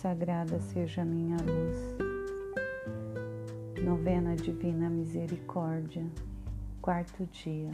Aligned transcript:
sagrada 0.00 0.60
seja 0.60 1.04
minha 1.04 1.36
luz. 1.38 1.96
Novena 3.82 4.36
Divina 4.36 4.88
Misericórdia, 4.88 6.06
quarto 6.80 7.26
dia. 7.26 7.70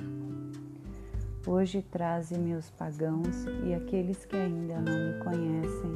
Hoje 1.46 1.82
traze-me 1.82 2.54
os 2.54 2.70
pagãos 2.70 3.44
e 3.66 3.74
aqueles 3.74 4.24
que 4.24 4.36
ainda 4.36 4.80
não 4.80 5.12
me 5.12 5.22
conhecem 5.22 5.90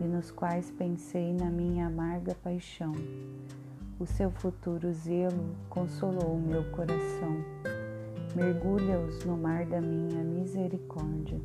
e 0.00 0.04
nos 0.04 0.30
quais 0.30 0.70
pensei 0.70 1.34
na 1.34 1.50
minha 1.50 1.88
amarga 1.88 2.34
paixão. 2.42 2.94
O 3.98 4.06
seu 4.06 4.30
futuro 4.30 4.90
zelo 4.94 5.54
consolou 5.68 6.36
o 6.36 6.40
meu 6.40 6.64
coração. 6.70 7.36
Mergulha-os 8.34 9.26
no 9.26 9.36
mar 9.36 9.66
da 9.66 9.78
minha 9.78 10.24
misericórdia. 10.24 11.38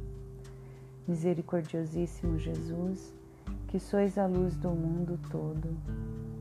Misericordiosíssimo 1.06 2.40
Jesus, 2.40 3.14
que 3.76 3.80
sois 3.82 4.18
a 4.18 4.26
luz 4.26 4.56
do 4.56 4.70
mundo 4.70 5.20
todo, 5.30 5.78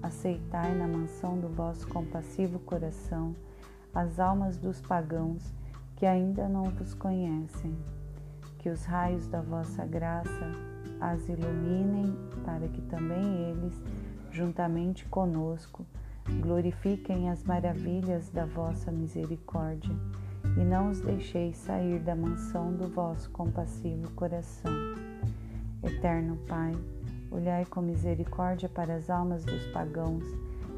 aceitai 0.01 0.73
na 0.73 0.87
mansão 0.87 1.37
do 1.37 1.49
vosso 1.49 1.85
compassivo 1.89 2.61
coração 2.61 3.35
as 3.93 4.21
almas 4.21 4.57
dos 4.57 4.81
pagãos 4.81 5.53
que 5.97 6.07
ainda 6.07 6.49
não 6.49 6.63
vos 6.63 6.95
conhecem, 6.95 7.77
que 8.61 8.71
os 8.71 8.85
raios 8.85 9.27
da 9.27 9.41
vossa 9.41 9.85
graça 9.85 10.53
as 11.01 11.29
iluminem 11.29 12.17
para 12.45 12.69
que 12.69 12.81
também 12.83 13.51
eles, 13.51 13.83
juntamente 14.31 15.05
conosco, 15.07 15.85
glorifiquem 16.41 17.31
as 17.31 17.43
maravilhas 17.43 18.31
da 18.31 18.47
vossa 18.47 18.93
misericórdia 18.93 19.97
e 20.57 20.65
não 20.65 20.89
os 20.89 21.01
deixeis 21.01 21.57
sair 21.57 21.99
da 21.99 22.15
mansão 22.15 22.73
do 22.73 22.87
vosso 22.87 23.29
compassivo 23.33 24.09
coração. 24.13 24.73
Eterno 25.83 26.39
Pai, 26.49 26.73
olhai 27.35 27.65
com 27.67 27.81
misericórdia 27.81 28.69
para 28.69 28.95
as 28.95 29.11
almas 29.11 29.45
dos 29.45 29.67
pagãos 29.67 30.25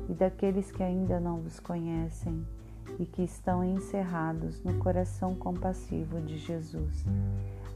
e 0.08 0.14
daqueles 0.14 0.70
que 0.72 0.82
ainda 0.82 1.20
não 1.20 1.40
vos 1.40 1.60
conhecem 1.60 2.46
e 2.98 3.04
que 3.04 3.22
estão 3.22 3.62
encerrados 3.62 4.62
no 4.62 4.78
coração 4.78 5.34
compassivo 5.34 6.20
de 6.20 6.38
Jesus. 6.38 7.04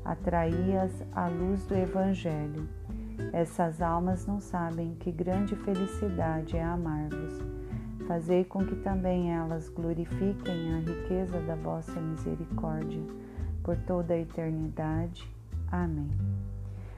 Atraí-as 0.04 1.04
à 1.12 1.28
luz 1.28 1.64
do 1.66 1.74
Evangelho. 1.74 2.66
Essas 3.32 3.82
almas 3.82 4.26
não 4.26 4.40
sabem 4.40 4.94
que 4.94 5.12
grande 5.12 5.54
felicidade 5.56 6.56
é 6.56 6.64
amar-vos. 6.64 7.38
Fazei 8.06 8.44
com 8.44 8.64
que 8.64 8.76
também 8.76 9.32
elas 9.32 9.68
glorifiquem 9.68 10.74
a 10.74 10.78
riqueza 10.78 11.38
da 11.40 11.54
vossa 11.54 12.00
misericórdia 12.00 13.02
por 13.62 13.76
toda 13.76 14.14
a 14.14 14.18
eternidade. 14.18 15.30
Amém. 15.70 16.10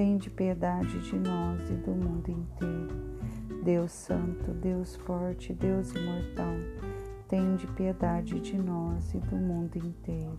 Tende 0.00 0.30
piedade 0.30 0.98
de 0.98 1.14
nós 1.14 1.68
e 1.68 1.74
do 1.74 1.90
mundo 1.90 2.30
inteiro. 2.30 3.62
Deus 3.62 3.92
Santo, 3.92 4.50
Deus 4.52 4.96
Forte, 4.96 5.52
Deus 5.52 5.92
Imortal, 5.92 6.54
tende 7.28 7.66
piedade 7.66 8.40
de 8.40 8.56
nós 8.56 9.12
e 9.12 9.18
do 9.18 9.36
mundo 9.36 9.76
inteiro. 9.76 10.38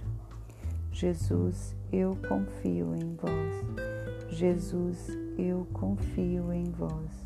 Jesus, 0.92 1.76
eu 1.94 2.18
confio 2.28 2.96
em 2.96 3.16
vós. 3.16 4.32
Jesus, 4.32 5.16
eu 5.38 5.68
confio 5.74 6.52
em 6.52 6.64
vós. 6.72 7.24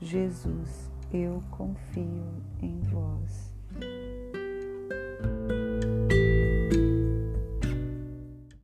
Jesus, 0.00 0.90
eu 1.12 1.40
confio 1.52 2.42
em 2.60 2.80